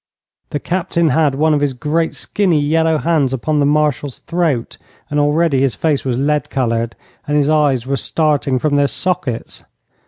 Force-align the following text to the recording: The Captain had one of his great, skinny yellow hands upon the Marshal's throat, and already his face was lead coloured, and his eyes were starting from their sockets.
The 0.49 0.59
Captain 0.59 1.09
had 1.09 1.35
one 1.35 1.53
of 1.53 1.61
his 1.61 1.75
great, 1.75 2.15
skinny 2.15 2.59
yellow 2.59 2.97
hands 2.97 3.33
upon 3.33 3.59
the 3.59 3.67
Marshal's 3.67 4.17
throat, 4.17 4.79
and 5.11 5.19
already 5.19 5.61
his 5.61 5.75
face 5.75 6.03
was 6.03 6.17
lead 6.17 6.49
coloured, 6.49 6.95
and 7.27 7.37
his 7.37 7.49
eyes 7.49 7.85
were 7.85 7.97
starting 7.97 8.57
from 8.57 8.77
their 8.77 8.87
sockets. 8.87 9.63